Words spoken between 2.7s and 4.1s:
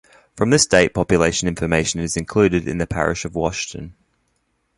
the parish of Whashton.